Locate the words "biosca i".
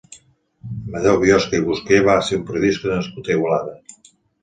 1.25-1.65